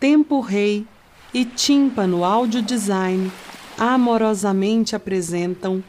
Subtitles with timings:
[0.00, 0.86] Tempo Rei
[1.34, 3.30] e Tímpano Audio Design
[3.76, 5.84] amorosamente apresentam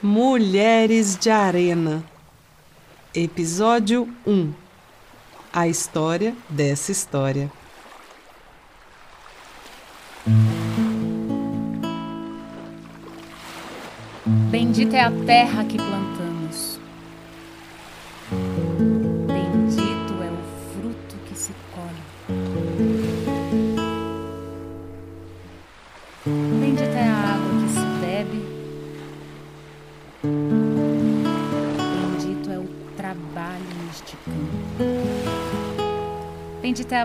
[0.00, 2.04] Mulheres de Arena.
[3.12, 4.52] Episódio 1
[5.52, 7.50] A história dessa história.
[14.48, 15.95] Bendita é a terra que plantamos.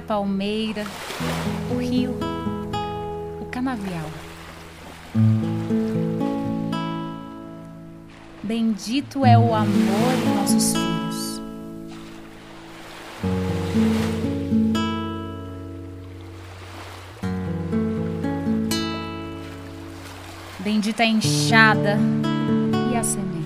[0.01, 0.83] A palmeira,
[1.71, 2.17] o rio,
[3.39, 4.09] o canavial.
[8.41, 11.41] Bendito é o amor em nossos filhos.
[20.59, 21.99] Bendita é a enxada
[22.91, 23.40] e a semente.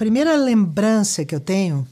[0.00, 1.86] Primeira lembrança que eu tenho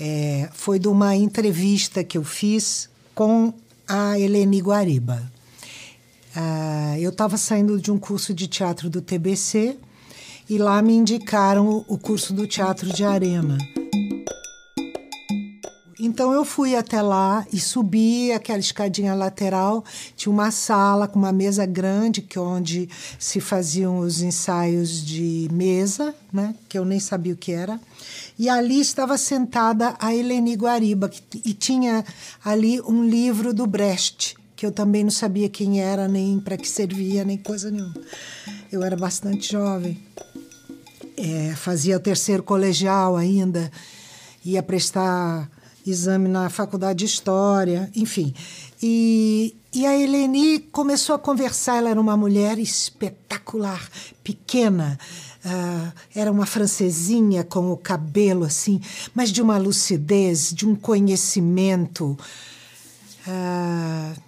[0.00, 3.52] é, foi de uma entrevista que eu fiz com
[3.86, 5.30] a Eleni Guariba.
[6.34, 9.76] Ah, eu estava saindo de um curso de teatro do TBC
[10.48, 13.58] e lá me indicaram o curso do Teatro de Arena.
[16.02, 19.84] Então eu fui até lá e subi aquela escadinha lateral.
[20.16, 22.88] Tinha uma sala com uma mesa grande, que é onde
[23.18, 26.54] se faziam os ensaios de mesa, né?
[26.70, 27.78] que eu nem sabia o que era.
[28.38, 32.02] E ali estava sentada a Eleni Guariba, que, e tinha
[32.42, 36.66] ali um livro do Brecht, que eu também não sabia quem era, nem para que
[36.66, 37.94] servia, nem coisa nenhuma.
[38.72, 40.02] Eu era bastante jovem.
[41.14, 43.70] É, fazia o terceiro colegial ainda,
[44.42, 48.34] ia prestar exame na faculdade de História, enfim.
[48.82, 53.88] E, e a Eleni começou a conversar, ela era uma mulher espetacular,
[54.22, 54.98] pequena,
[55.44, 58.80] uh, era uma francesinha com o cabelo assim,
[59.14, 62.18] mas de uma lucidez, de um conhecimento,
[63.26, 64.20] uh,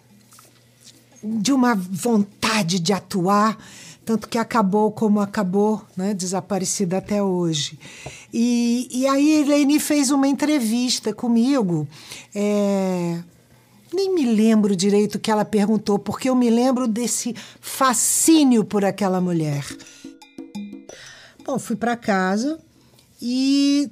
[1.22, 3.56] de uma vontade de atuar
[4.04, 7.78] tanto que acabou como acabou, né, desaparecida até hoje.
[8.32, 11.86] E, e aí Helene fez uma entrevista comigo.
[12.34, 13.20] É,
[13.92, 18.84] nem me lembro direito o que ela perguntou, porque eu me lembro desse fascínio por
[18.84, 19.64] aquela mulher.
[21.44, 22.58] Bom, fui para casa
[23.20, 23.90] e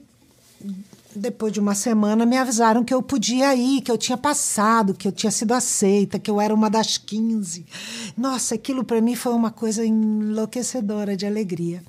[1.20, 5.06] depois de uma semana, me avisaram que eu podia ir, que eu tinha passado, que
[5.06, 7.66] eu tinha sido aceita, que eu era uma das 15.
[8.16, 11.82] Nossa, aquilo para mim foi uma coisa enlouquecedora de alegria.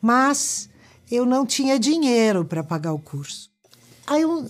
[0.00, 0.70] Mas
[1.10, 3.50] eu não tinha dinheiro para pagar o curso.
[4.06, 4.46] Aí, um,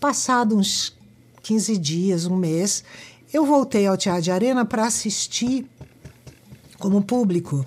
[0.00, 0.96] passado uns
[1.42, 2.82] 15 dias, um mês,
[3.32, 5.66] eu voltei ao Teatro de Arena para assistir,
[6.78, 7.64] como público,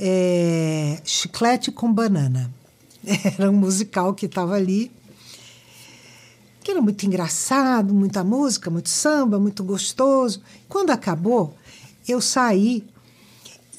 [0.00, 2.52] é, Chiclete com Banana.
[3.38, 4.90] Era um musical que estava ali
[6.62, 10.42] que era muito engraçado, muita música, muito samba, muito gostoso.
[10.68, 11.56] Quando acabou,
[12.06, 12.84] eu saí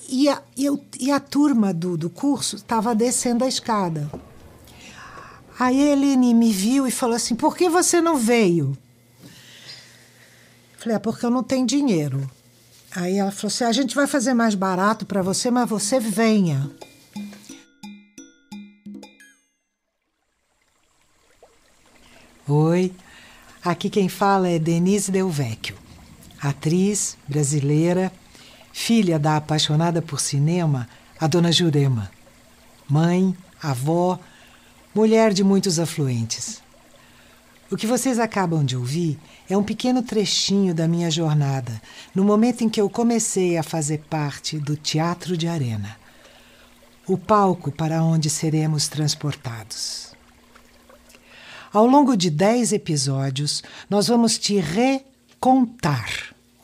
[0.09, 4.11] e a, eu, e a turma do, do curso estava descendo a escada.
[5.57, 8.77] Aí a Helene me viu e falou assim: Por que você não veio?
[10.77, 12.29] Falei: É porque eu não tenho dinheiro.
[12.95, 16.69] Aí ela falou assim: A gente vai fazer mais barato para você, mas você venha.
[22.55, 22.93] Oi,
[23.65, 25.75] aqui quem fala é Denise Del Vecchio,
[26.39, 28.13] atriz brasileira,
[28.71, 30.87] filha da apaixonada por cinema,
[31.19, 32.11] a dona Jurema,
[32.87, 34.19] mãe, avó,
[34.93, 36.61] mulher de muitos afluentes.
[37.71, 39.17] O que vocês acabam de ouvir
[39.49, 41.81] é um pequeno trechinho da minha jornada,
[42.13, 45.97] no momento em que eu comecei a fazer parte do Teatro de Arena
[47.07, 50.12] o palco para onde seremos transportados.
[51.73, 56.07] Ao longo de dez episódios, nós vamos te recontar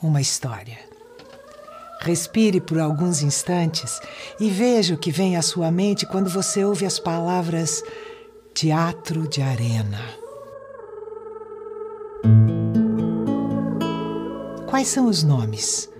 [0.00, 0.78] uma história.
[2.00, 4.00] Respire por alguns instantes
[4.38, 7.82] e veja o que vem à sua mente quando você ouve as palavras
[8.54, 10.00] Teatro de Arena.
[14.68, 15.90] Quais são os nomes,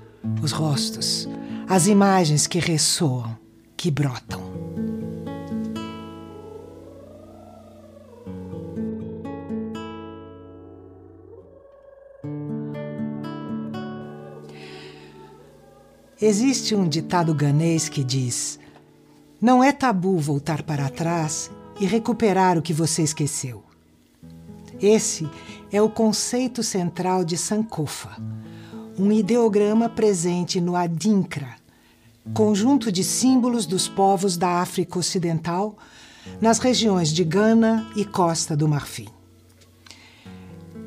[0.40, 1.28] os rostos,
[1.68, 3.36] as imagens que ressoam,
[3.76, 4.59] que brotam?
[16.22, 18.60] Existe um ditado ganês que diz:
[19.40, 21.50] Não é tabu voltar para trás
[21.80, 23.64] e recuperar o que você esqueceu.
[24.78, 25.26] Esse
[25.72, 28.20] é o conceito central de Sankofa,
[28.98, 31.56] um ideograma presente no Adinkra,
[32.34, 35.74] conjunto de símbolos dos povos da África Ocidental,
[36.38, 39.08] nas regiões de Gana e Costa do Marfim.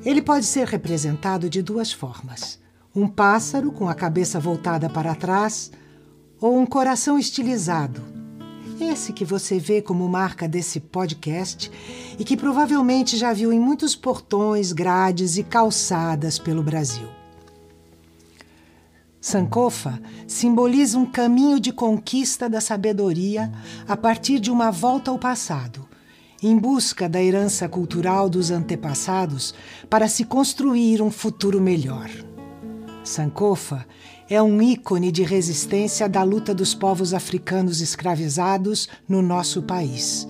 [0.05, 2.61] Ele pode ser representado de duas formas
[2.95, 5.71] um pássaro com a cabeça voltada para trás
[6.39, 8.01] ou um coração estilizado.
[8.79, 11.71] Esse que você vê como marca desse podcast
[12.19, 17.07] e que provavelmente já viu em muitos portões, grades e calçadas pelo Brasil.
[19.19, 23.51] Sankofa simboliza um caminho de conquista da sabedoria
[23.87, 25.87] a partir de uma volta ao passado,
[26.41, 29.55] em busca da herança cultural dos antepassados
[29.89, 32.09] para se construir um futuro melhor.
[33.03, 33.85] Sankofa
[34.29, 40.27] é um ícone de resistência da luta dos povos africanos escravizados no nosso país.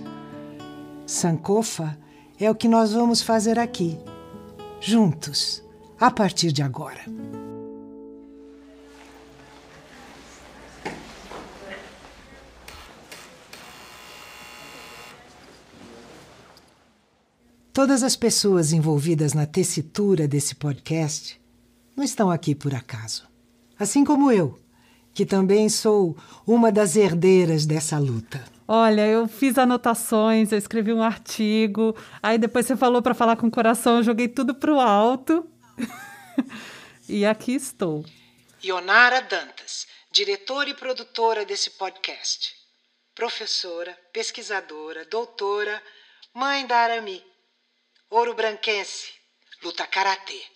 [1.05, 1.97] Sankofa
[2.39, 3.97] é o que nós vamos fazer aqui,
[4.81, 5.63] juntos,
[5.99, 7.01] a partir de agora.
[17.71, 21.42] Todas as pessoas envolvidas na tessitura desse podcast
[21.95, 23.27] não estão aqui por acaso.
[23.77, 24.59] Assim como eu,
[25.13, 28.43] que também sou uma das herdeiras dessa luta.
[28.67, 33.47] Olha, eu fiz anotações, eu escrevi um artigo, aí depois você falou para falar com
[33.47, 35.47] o coração, eu joguei tudo para o alto.
[37.07, 38.05] e aqui estou.
[38.63, 42.53] Ionara Dantas, diretora e produtora desse podcast.
[43.13, 45.81] Professora, pesquisadora, doutora,
[46.33, 47.23] mãe da Arami.
[48.09, 49.11] Ouro Branquense,
[49.61, 50.52] luta karatê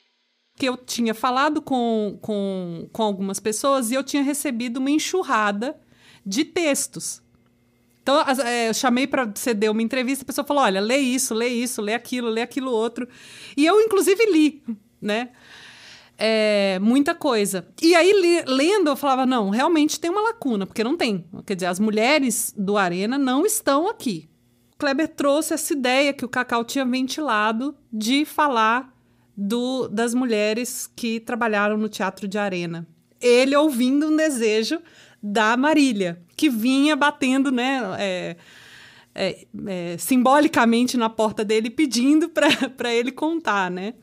[0.57, 5.79] que eu tinha falado com, com, com algumas pessoas e eu tinha recebido uma enxurrada
[6.25, 7.21] de textos.
[8.01, 11.47] Então, é, eu chamei para ceder uma entrevista, a pessoa falou: olha, lê isso, lê
[11.47, 13.07] isso, lê aquilo, lê aquilo outro.
[13.55, 14.63] E eu, inclusive, li,
[14.99, 15.29] né?
[16.17, 17.67] É, muita coisa.
[17.79, 21.25] E aí, li, lendo, eu falava: não, realmente tem uma lacuna, porque não tem.
[21.45, 24.27] Quer dizer, as mulheres do Arena não estão aqui.
[24.73, 28.96] O Kleber trouxe essa ideia que o Cacau tinha ventilado de falar
[29.37, 32.87] do, das mulheres que trabalharam no teatro de arena.
[33.21, 34.81] Ele ouvindo um desejo
[35.21, 37.81] da Marília, que vinha batendo, né?
[37.99, 38.37] É,
[39.13, 42.29] é, é, simbolicamente na porta dele, pedindo
[42.75, 43.93] para ele contar, né?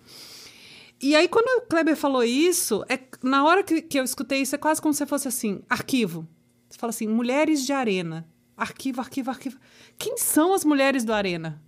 [1.02, 4.54] E aí, quando o Kleber falou isso, é, na hora que, que eu escutei isso,
[4.54, 6.26] é quase como se fosse assim: arquivo.
[6.68, 8.26] Você fala assim, mulheres de arena.
[8.56, 9.58] Arquivo, arquivo, arquivo.
[9.98, 11.60] Quem são as mulheres do Arena?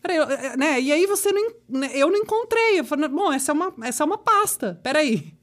[0.00, 0.80] Peraí, é, né?
[0.80, 1.52] E aí você não.
[1.68, 2.78] Né, eu não encontrei.
[2.78, 4.78] Eu falei, bom, essa é uma, essa é uma pasta.
[4.82, 5.34] Peraí.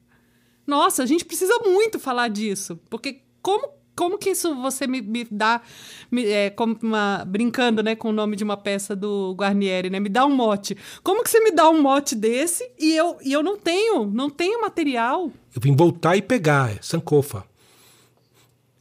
[0.65, 2.79] Nossa, a gente precisa muito falar disso.
[2.89, 5.61] Porque como, como que isso você me, me dá.
[6.09, 9.99] Me, é, uma, brincando né, com o nome de uma peça do Guarnieri, né?
[9.99, 10.77] Me dá um mote.
[11.03, 14.29] Como que você me dá um mote desse e eu, e eu não tenho, não
[14.29, 15.31] tenho material?
[15.53, 17.43] Eu vim voltar e pegar, é Sankofa.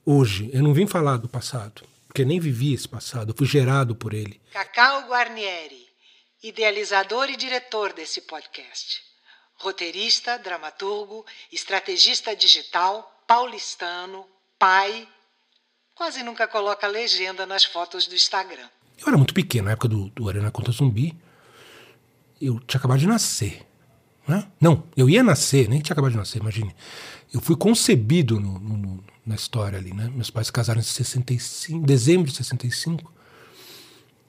[0.07, 0.51] Hoje.
[0.53, 4.15] Eu não vim falar do passado porque nem vivi esse passado, eu fui gerado por
[4.15, 4.41] ele.
[4.53, 5.85] Cacau Guarnieri,
[6.45, 9.03] idealizador e diretor desse podcast.
[9.57, 14.25] Roteirista, dramaturgo, estrategista digital, paulistano,
[14.57, 15.09] pai.
[15.93, 18.69] Quase nunca coloca legenda nas fotos do Instagram.
[18.97, 21.19] Eu era muito pequeno, na época do, do Arena contra Zumbi.
[22.41, 23.67] Eu tinha acabado de nascer.
[24.29, 24.49] Né?
[24.61, 26.73] Não, eu ia nascer, nem tinha acabado de nascer, imagine.
[27.33, 30.11] Eu fui concebido no, no, na história ali, né?
[30.15, 33.13] Meus pais casaram em 65, dezembro de 65,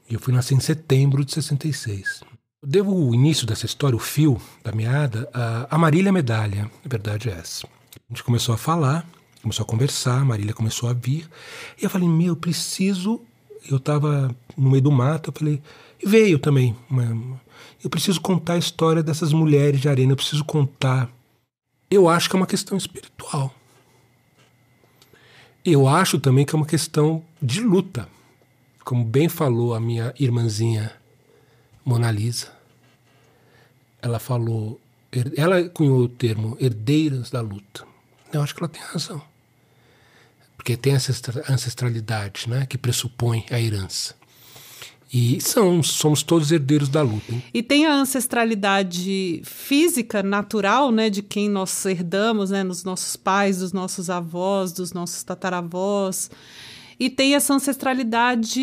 [0.10, 2.22] e eu fui nascer em setembro de 66.
[2.62, 5.30] Eu devo o início dessa história, o fio da meada,
[5.70, 7.68] a, Marília Medalha, a verdade é essa.
[7.68, 9.06] A gente começou a falar,
[9.42, 11.30] começou a conversar, a Marília começou a vir,
[11.80, 13.22] e eu falei, meu, eu preciso.
[13.68, 15.62] Eu estava no meio do mato, eu falei,
[16.02, 16.76] e veio também.
[16.88, 17.40] Uma,
[17.84, 21.10] eu preciso contar a história dessas mulheres de arena, eu preciso contar.
[21.90, 23.54] Eu acho que é uma questão espiritual.
[25.66, 28.08] Eu acho também que é uma questão de luta,
[28.84, 30.94] como bem falou a minha irmãzinha
[31.84, 32.54] Mona Lisa.
[34.00, 34.80] Ela falou,
[35.36, 37.84] ela cunhou o termo herdeiras da luta.
[38.32, 39.20] Eu acho que ela tem razão.
[40.56, 41.12] Porque tem essa
[41.50, 44.16] ancestralidade né, que pressupõe a herança.
[45.14, 47.32] E são, somos todos herdeiros da luta.
[47.32, 47.44] Hein?
[47.54, 53.60] E tem a ancestralidade física, natural, né, de quem nós herdamos, né, nos nossos pais,
[53.60, 56.30] dos nossos avós, dos nossos tataravós.
[57.00, 58.60] E tem essa ancestralidade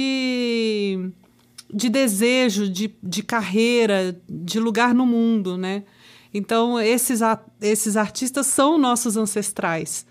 [1.72, 5.84] de desejo, de, de carreira, de lugar no mundo, né?
[6.34, 7.20] Então, esses,
[7.60, 10.06] esses artistas são nossos ancestrais,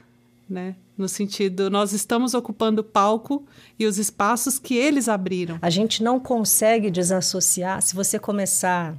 [0.50, 0.76] né?
[1.02, 3.44] No sentido, nós estamos ocupando o palco
[3.80, 5.58] e os espaços que eles abriram.
[5.60, 7.82] A gente não consegue desassociar.
[7.82, 8.96] Se você começar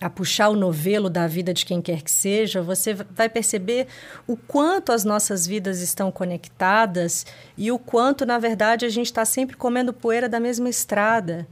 [0.00, 3.86] a puxar o novelo da vida de quem quer que seja, você vai perceber
[4.26, 7.24] o quanto as nossas vidas estão conectadas
[7.56, 11.46] e o quanto, na verdade, a gente está sempre comendo poeira da mesma estrada.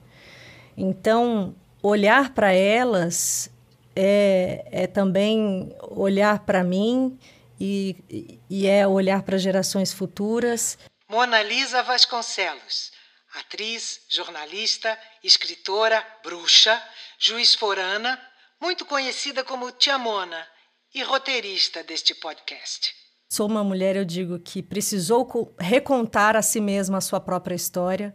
[0.77, 3.49] Então, olhar para elas
[3.95, 7.17] é, é também olhar para mim
[7.65, 10.77] e, e é olhar para gerações futuras.
[11.09, 12.91] Mona Lisa Vasconcelos,
[13.35, 16.83] atriz, jornalista, escritora, bruxa,
[17.21, 18.21] juiz forana,
[18.61, 20.45] muito conhecida como Tia Mona
[20.93, 22.93] e roteirista deste podcast.
[23.29, 28.15] Sou uma mulher, eu digo, que precisou recontar a si mesma a sua própria história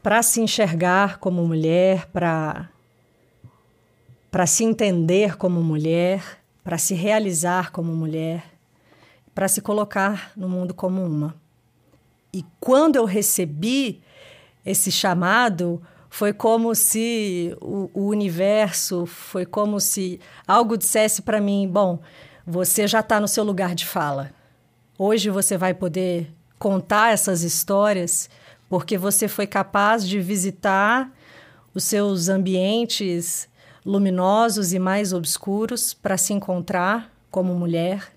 [0.00, 2.70] para se enxergar como mulher, para
[4.30, 8.49] para se entender como mulher, para se realizar como mulher,
[9.34, 11.34] para se colocar no mundo como uma.
[12.32, 14.02] E quando eu recebi
[14.64, 21.68] esse chamado, foi como se o, o universo, foi como se algo dissesse para mim:
[21.68, 22.00] bom,
[22.46, 24.32] você já está no seu lugar de fala.
[24.98, 28.28] Hoje você vai poder contar essas histórias
[28.68, 31.10] porque você foi capaz de visitar
[31.74, 33.48] os seus ambientes
[33.84, 38.12] luminosos e mais obscuros para se encontrar como mulher.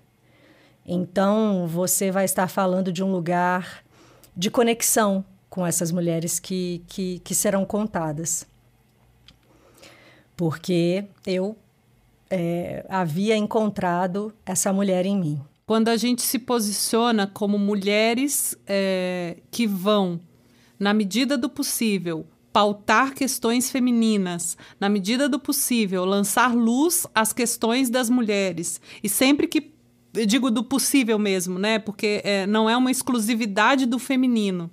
[0.86, 3.82] Então, você vai estar falando de um lugar
[4.36, 8.46] de conexão com essas mulheres que, que, que serão contadas.
[10.36, 11.56] Porque eu
[12.28, 15.40] é, havia encontrado essa mulher em mim.
[15.66, 20.20] Quando a gente se posiciona como mulheres é, que vão,
[20.78, 27.88] na medida do possível, pautar questões femininas, na medida do possível, lançar luz às questões
[27.88, 28.80] das mulheres.
[29.02, 29.73] E sempre que
[30.14, 31.78] eu digo do possível mesmo, né?
[31.78, 34.70] Porque é, não é uma exclusividade do feminino,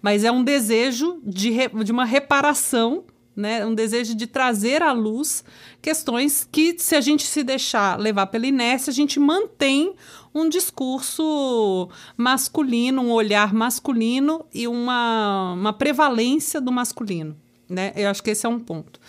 [0.00, 3.04] mas é um desejo de, re, de uma reparação,
[3.34, 3.64] né?
[3.64, 5.44] Um desejo de trazer à luz
[5.80, 9.94] questões que, se a gente se deixar levar pela inércia, a gente mantém
[10.34, 17.36] um discurso masculino, um olhar masculino e uma, uma prevalência do masculino.
[17.68, 17.92] Né?
[17.96, 19.00] Eu acho que esse é um ponto.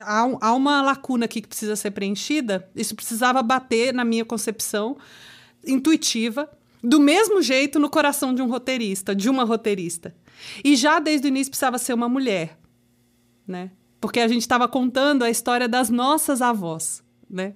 [0.00, 2.68] Há, há uma lacuna aqui que precisa ser preenchida.
[2.74, 4.96] Isso precisava bater, na minha concepção
[5.64, 6.50] intuitiva,
[6.82, 10.14] do mesmo jeito no coração de um roteirista, de uma roteirista.
[10.64, 12.58] E já desde o início precisava ser uma mulher,
[13.46, 13.70] né?
[14.00, 17.54] Porque a gente estava contando a história das nossas avós, né?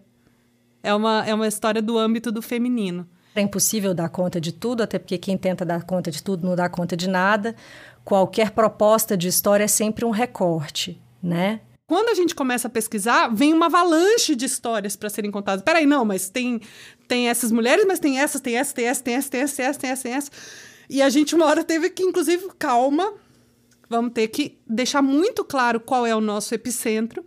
[0.85, 3.09] é uma, é uma história do âmbito do feminino.
[3.35, 6.55] É impossível dar conta de tudo, até porque quem tenta dar conta de tudo não
[6.55, 7.57] dá conta de nada.
[8.05, 11.61] Qualquer proposta de história é sempre um recorte, né?
[11.95, 15.63] Quando a gente começa a pesquisar, vem uma avalanche de histórias para serem contadas.
[15.63, 16.61] Peraí, não, mas tem,
[17.07, 19.65] tem essas mulheres, mas tem essas, tem essas, tem essas, tem essas, tem essas, tem
[19.65, 20.31] essas, tem essas, tem essas.
[20.91, 23.15] E a gente, uma hora, teve que, inclusive, calma,
[23.89, 27.25] vamos ter que deixar muito claro qual é o nosso epicentro,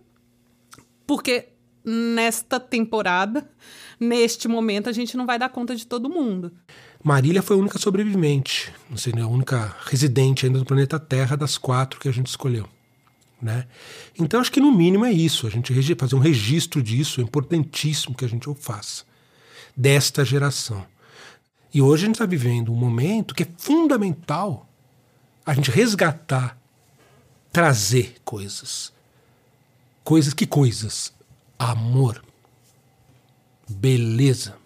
[1.06, 1.48] porque
[1.82, 3.50] nesta temporada,
[3.98, 6.52] neste momento, a gente não vai dar conta de todo mundo.
[7.02, 11.56] Marília foi a única sobrevivente, não sei, a única residente ainda do planeta Terra das
[11.56, 12.68] quatro que a gente escolheu.
[13.40, 13.66] Né?
[14.18, 18.16] Então, acho que no mínimo é isso, a gente fazer um registro disso, é importantíssimo
[18.16, 19.04] que a gente o faça,
[19.76, 20.84] desta geração.
[21.72, 24.68] E hoje a gente está vivendo um momento que é fundamental
[25.46, 26.58] a gente resgatar,
[27.52, 28.92] trazer coisas.
[30.02, 31.12] Coisas, que coisas?
[31.58, 32.22] amor,
[33.68, 34.56] beleza,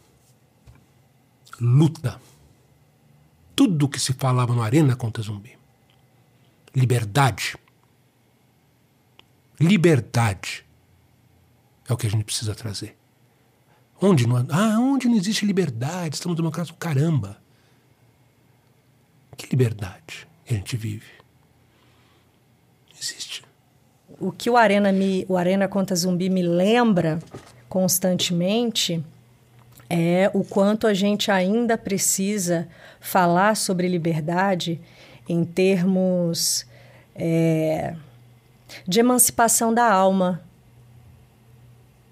[1.59, 2.21] luta.
[3.57, 5.57] Tudo que se falava no Arena contra Zumbi.
[6.75, 7.57] Liberdade.
[9.63, 10.65] Liberdade
[11.89, 12.97] é o que a gente precisa trazer.
[14.01, 16.17] Onde não, ah, onde não existe liberdade?
[16.17, 17.41] Estamos do caramba.
[19.37, 21.07] Que liberdade a gente vive?
[23.01, 23.45] Existe
[24.23, 27.19] o que o Arena, me, o Arena Conta Zumbi me lembra
[27.69, 29.03] constantemente
[29.91, 32.69] é o quanto a gente ainda precisa
[33.01, 34.81] falar sobre liberdade
[35.29, 36.65] em termos
[37.15, 37.95] é,
[38.87, 40.43] de emancipação da alma,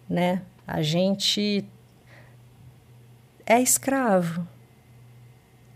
[0.08, 0.42] né?
[0.66, 1.64] A gente
[3.46, 4.46] é escravo.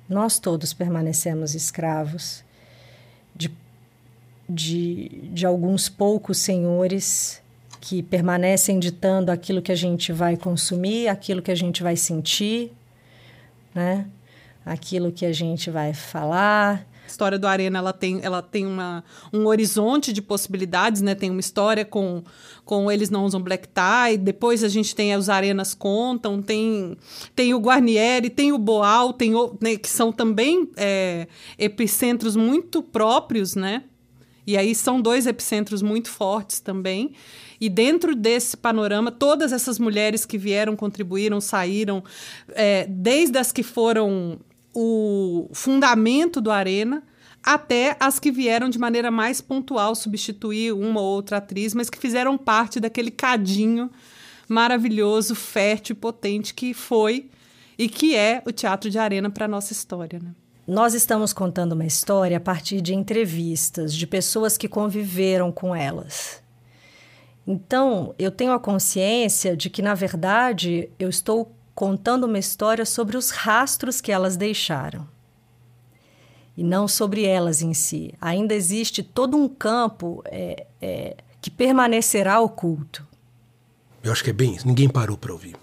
[0.09, 2.45] Nós todos permanecemos escravos
[3.35, 3.51] de
[4.49, 7.43] de, de alguns poucos senhores
[7.81, 12.73] que permanecem ditando aquilo que a gente vai consumir, aquilo que a gente vai sentir,
[13.75, 14.07] né?
[14.65, 16.87] aquilo que a gente vai falar.
[17.05, 21.15] A história do Arena ela tem, ela tem uma, um horizonte de possibilidades, né?
[21.15, 22.23] Tem uma história com,
[22.65, 26.97] com Eles Não Usam Black Tie, depois a gente tem Os Arenas Contam, tem,
[27.37, 32.83] tem o Guarnieri, tem o Boal, tem o, né, que são também é, epicentros muito
[32.83, 33.85] próprios, né?
[34.47, 37.13] E aí são dois epicentros muito fortes também.
[37.61, 42.05] E dentro desse panorama, todas essas mulheres que vieram, contribuíram, saíram,
[42.51, 44.39] é, desde as que foram
[44.75, 47.03] o fundamento do Arena
[47.43, 51.99] até as que vieram de maneira mais pontual substituir uma ou outra atriz, mas que
[51.99, 53.91] fizeram parte daquele cadinho
[54.49, 57.29] maravilhoso, fértil e potente que foi
[57.79, 60.19] e que é o teatro de arena para a nossa história.
[60.19, 60.31] Né?
[60.67, 66.43] Nós estamos contando uma história a partir de entrevistas de pessoas que conviveram com elas.
[67.47, 73.17] Então, eu tenho a consciência de que, na verdade, eu estou contando uma história sobre
[73.17, 75.09] os rastros que elas deixaram
[76.57, 78.15] e não sobre elas em si.
[78.21, 83.07] Ainda existe todo um campo é, é, que permanecerá oculto.
[84.03, 84.67] Eu acho que é bem isso.
[84.67, 85.57] Ninguém parou para ouvir.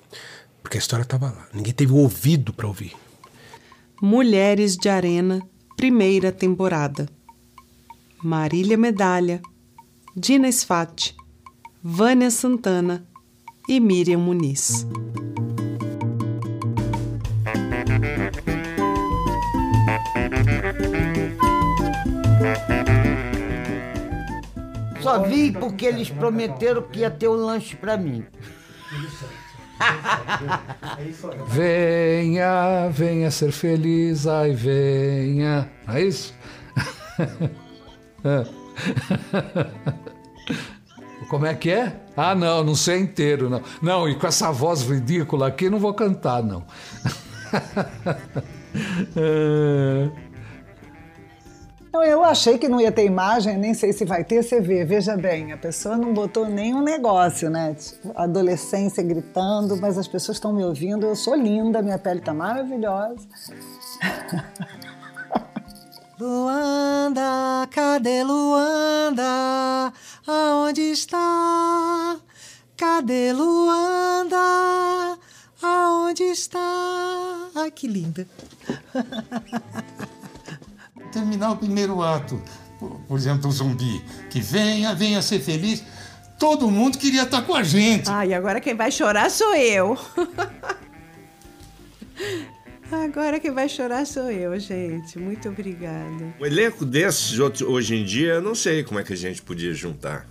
[0.62, 1.48] Porque a história estava lá.
[1.54, 2.94] Ninguém teve o ouvido para ouvir.
[4.02, 5.42] Mulheres de Arena,
[5.78, 7.08] primeira temporada.
[8.24, 9.42] Marília Medalha,
[10.16, 11.16] Dina Sfati,
[11.82, 13.08] Vânia Santana
[13.68, 14.86] e Miriam Muniz.
[25.02, 28.24] Só vim porque eles prometeram que ia ter um lanche para mim.
[31.48, 35.68] venha, venha ser feliz, ai venha.
[35.88, 36.36] Não é isso?
[41.30, 41.96] Como é que é?
[42.16, 43.62] Ah, não, não sei inteiro, não.
[43.82, 46.64] Não, e com essa voz ridícula aqui, não vou cantar, não.
[49.16, 50.32] é...
[51.94, 54.86] Não, eu achei que não ia ter imagem, nem sei se vai ter, você vê,
[54.86, 57.76] veja bem, a pessoa não botou nenhum negócio, né?
[58.16, 63.28] Adolescência gritando, mas as pessoas estão me ouvindo, eu sou linda, minha pele tá maravilhosa.
[66.18, 69.92] Luanda, cadê Luanda?
[70.26, 72.16] Aonde está?
[72.78, 74.38] Cadê Luanda?
[75.62, 76.60] Aonde está?
[77.56, 78.28] Ai, que linda.
[81.12, 82.42] terminar o primeiro ato,
[83.08, 85.84] por exemplo, o zumbi, que venha, venha ser feliz,
[86.40, 88.10] todo mundo queria estar com a gente.
[88.28, 89.98] E agora quem vai chorar sou eu.
[92.92, 95.18] Agora quem vai chorar sou eu, gente.
[95.18, 96.34] Muito obrigada.
[96.40, 99.74] Um elenco desses hoje em dia, eu não sei como é que a gente podia
[99.74, 100.28] juntar.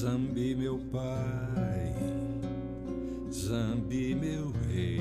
[0.00, 1.94] Zambi, meu pai,
[3.30, 4.98] Zambi, meu rei,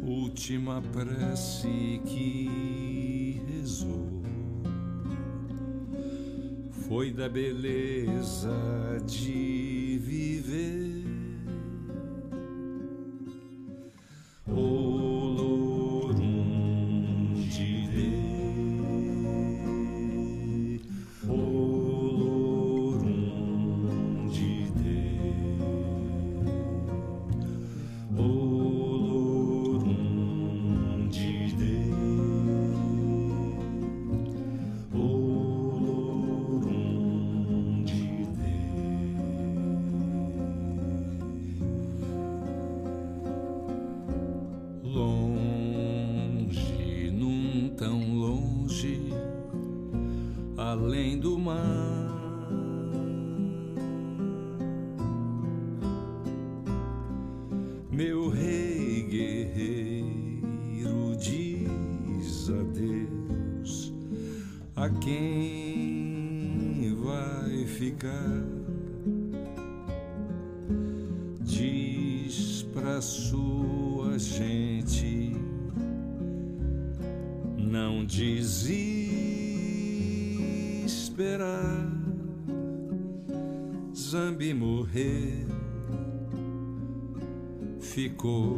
[0.00, 4.22] última prece que rezou
[6.86, 8.54] foi da beleza
[9.04, 10.85] de viver.
[84.96, 85.46] Morrer
[87.80, 88.56] ficou,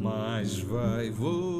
[0.00, 1.51] mas vai voltar.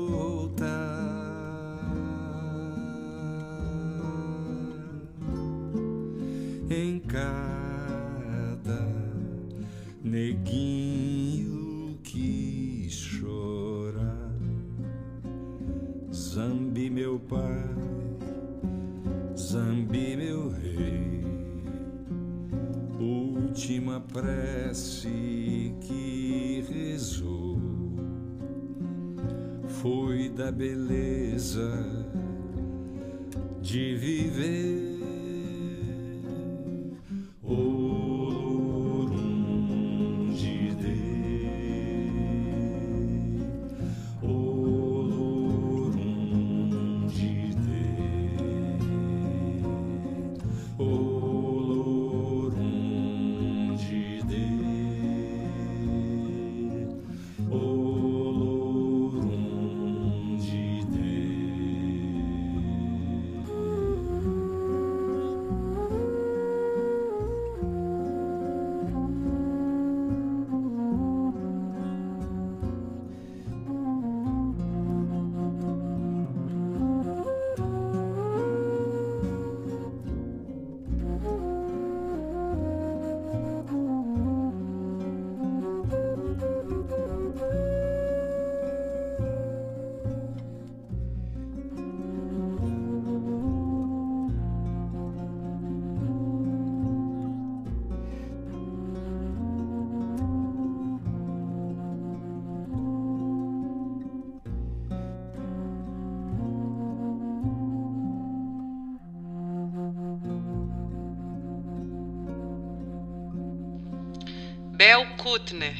[114.85, 115.77] Bel Kutner,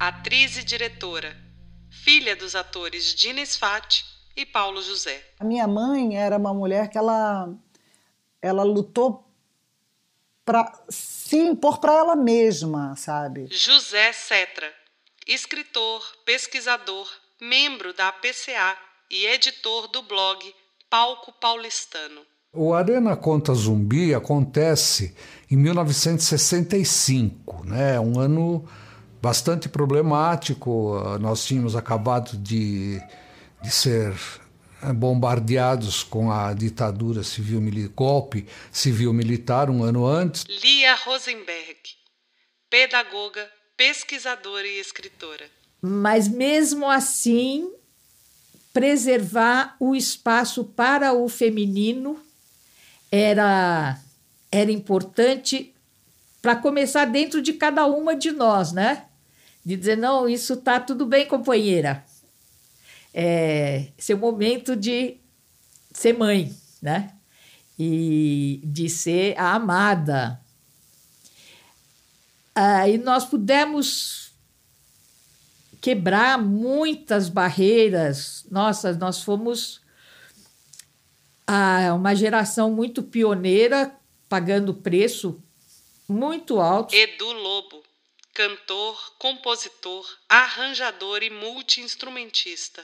[0.00, 1.36] atriz e diretora,
[1.90, 5.22] filha dos atores Dina Sfat e Paulo José.
[5.38, 7.54] A minha mãe era uma mulher que ela,
[8.40, 9.30] ela lutou
[10.46, 13.48] para se impor para ela mesma, sabe?
[13.50, 14.74] José Cetra,
[15.26, 17.06] escritor, pesquisador,
[17.38, 18.78] membro da PCA
[19.10, 20.54] e editor do blog
[20.88, 22.26] Palco Paulistano.
[22.54, 25.16] O Arena Conta Zumbi acontece
[25.50, 27.98] em 1965, né?
[27.98, 28.68] um ano
[29.22, 31.00] bastante problemático.
[31.18, 33.00] Nós tínhamos acabado de,
[33.62, 34.14] de ser
[34.82, 40.44] eh, bombardeados com a ditadura civil militar, golpe civil militar um ano antes.
[40.44, 41.78] Lia Rosenberg,
[42.68, 45.46] pedagoga, pesquisadora e escritora.
[45.80, 47.72] Mas mesmo assim,
[48.74, 52.20] preservar o espaço para o feminino
[53.12, 54.00] era,
[54.50, 55.74] era importante
[56.40, 59.04] para começar dentro de cada uma de nós, né?
[59.64, 62.02] De dizer, não, isso tá tudo bem, companheira.
[63.12, 65.18] É seu momento de
[65.92, 67.12] ser mãe, né?
[67.78, 70.40] E de ser a amada.
[72.54, 74.32] Ah, e nós pudemos
[75.82, 78.46] quebrar muitas barreiras.
[78.50, 79.81] Nossa, nós fomos
[81.54, 83.94] ah, uma geração muito pioneira,
[84.26, 85.38] pagando preço
[86.08, 86.94] muito alto.
[86.94, 87.82] Edu Lobo,
[88.32, 92.82] cantor, compositor, arranjador e multi-instrumentista.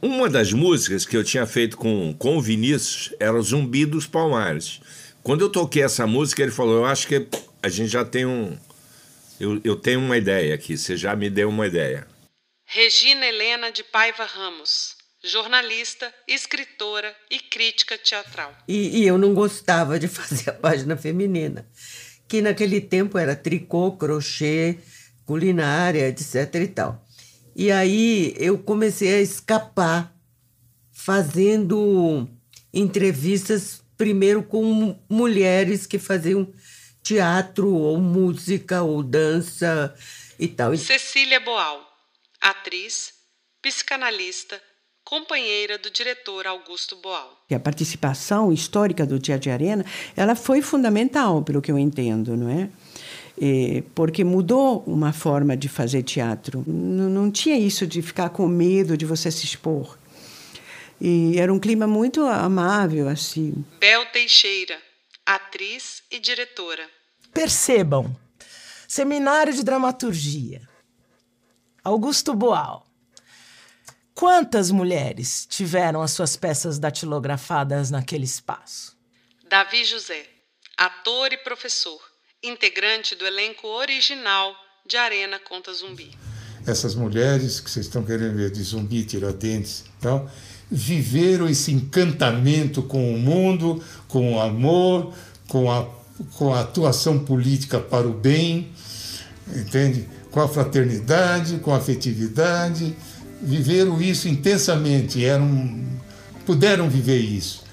[0.00, 4.80] Uma das músicas que eu tinha feito com, com o Vinícius era Zumbi dos Palmares.
[5.22, 7.26] Quando eu toquei essa música, ele falou: Eu acho que
[7.62, 8.56] a gente já tem um.
[9.40, 12.06] Eu, eu tenho uma ideia aqui, você já me deu uma ideia.
[12.64, 14.93] Regina Helena de Paiva Ramos,
[15.24, 18.54] jornalista, escritora e crítica teatral.
[18.68, 21.66] E, e eu não gostava de fazer a página feminina,
[22.28, 24.78] que naquele tempo era tricô, crochê,
[25.24, 27.04] culinária, etc e tal.
[27.56, 30.14] E aí eu comecei a escapar
[30.92, 32.28] fazendo
[32.72, 36.52] entrevistas primeiro com mulheres que faziam
[37.02, 39.94] teatro ou música ou dança
[40.38, 40.76] e tal.
[40.76, 41.86] Cecília Boal,
[42.40, 43.14] atriz,
[43.62, 44.60] psicanalista,
[45.04, 47.44] companheira do diretor Augusto Boal.
[47.50, 49.84] E a participação histórica do Teatro de Arena,
[50.16, 52.70] ela foi fundamental, pelo que eu entendo, não é?
[53.94, 56.64] Porque mudou uma forma de fazer teatro.
[56.66, 59.98] N não tinha isso de ficar com medo de você se expor.
[61.00, 63.64] E era um clima muito amável, assim.
[63.80, 64.78] Bel Teixeira,
[65.26, 66.88] atriz e diretora.
[67.32, 68.16] Percebam:
[68.86, 70.62] Seminário de Dramaturgia.
[71.82, 72.83] Augusto Boal.
[74.14, 78.96] Quantas mulheres tiveram as suas peças datilografadas naquele espaço?
[79.50, 80.24] Davi José,
[80.76, 81.98] ator e professor,
[82.40, 84.54] integrante do elenco original
[84.86, 86.16] de Arena Conta Zumbi.
[86.64, 90.30] Essas mulheres que vocês estão querendo ver de zumbi, tiradentes e tal,
[90.70, 95.12] viveram esse encantamento com o mundo, com o amor,
[95.48, 95.88] com a,
[96.38, 98.72] com a atuação política para o bem,
[99.56, 100.08] entende?
[100.30, 102.96] Com a fraternidade, com a afetividade.
[103.42, 105.84] Viveram isso intensamente, eram,
[106.46, 107.64] puderam viver isso,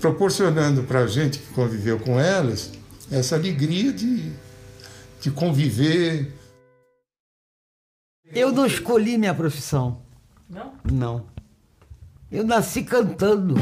[0.00, 2.72] proporcionando para a gente que conviveu com elas
[3.10, 4.32] essa alegria de,
[5.20, 6.32] de conviver.
[8.32, 10.02] Eu não escolhi minha profissão.
[10.48, 10.72] Não?
[10.90, 11.26] Não.
[12.30, 13.54] Eu nasci cantando.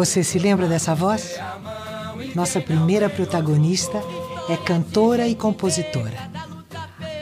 [0.00, 1.38] Você se lembra dessa voz?
[2.34, 4.02] Nossa primeira protagonista
[4.48, 6.16] é cantora e compositora.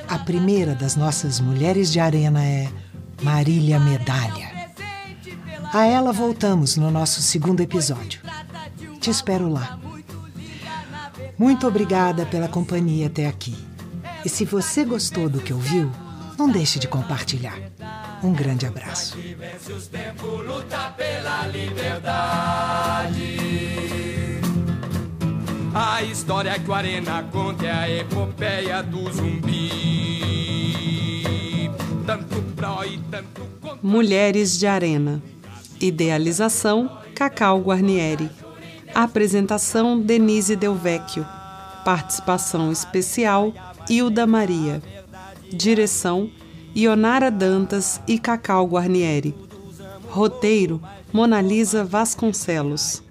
[0.08, 2.68] A primeira das nossas mulheres de arena é
[3.20, 4.70] Marília Medalha.
[5.74, 8.20] A ela voltamos no nosso segundo episódio.
[9.00, 9.76] Te espero lá.
[11.36, 13.56] Muito obrigada pela companhia até aqui.
[14.24, 15.90] E se você gostou do que ouviu,
[16.38, 17.58] não deixe de compartilhar.
[18.22, 19.16] Um grande abraço.
[19.16, 23.38] Vence os tempos, luta pela liberdade.
[25.74, 30.08] A história que o Arena conta é a epopeia do zumbi.
[32.04, 33.78] Tanto pró e tanto contra.
[33.82, 35.22] Mulheres de Arena.
[35.80, 38.28] Idealização: Cacau Guarnieri.
[38.92, 41.24] Apresentação: Denise Delvecchio.
[41.84, 43.52] Participação especial:
[43.88, 44.82] Hilda Maria.
[45.52, 46.28] Direção:
[46.80, 49.34] Ionara Dantas e Cacau Guarnieri.
[50.06, 50.80] Roteiro:
[51.12, 53.02] Monalisa Vasconcelos.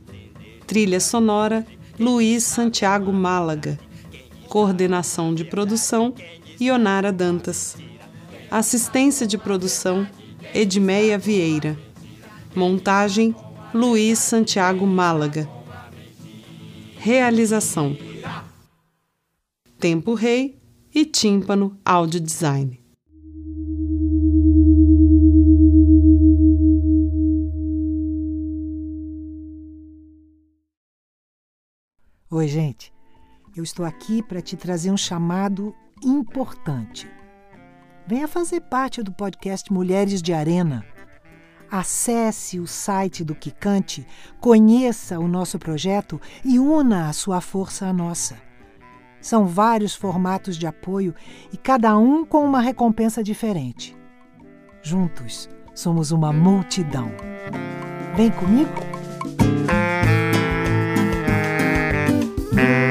[0.65, 1.67] Trilha sonora:
[1.99, 3.77] Luiz Santiago Málaga.
[4.47, 6.13] Coordenação de produção:
[6.62, 7.75] Ionara Dantas.
[8.49, 10.08] Assistência de produção:
[10.53, 11.77] Edmeia Vieira.
[12.56, 13.36] Montagem:
[13.73, 15.45] Luiz Santiago Málaga.
[16.95, 17.97] Realização:
[19.77, 20.58] Tempo Rei
[20.95, 22.87] e Tímpano Audio Design.
[32.38, 32.93] Oi, gente.
[33.56, 35.73] Eu estou aqui para te trazer um chamado
[36.04, 37.10] importante.
[38.06, 40.86] Venha fazer parte do podcast Mulheres de Arena.
[41.71, 44.06] Acesse o site do Kikante,
[44.39, 48.38] conheça o nosso projeto e una a sua força à nossa.
[49.19, 51.15] São vários formatos de apoio
[51.52, 53.97] e cada um com uma recompensa diferente.
[54.84, 57.10] Juntos, somos uma multidão.
[58.15, 58.97] Vem comigo?
[62.58, 62.87] Mm-hmm.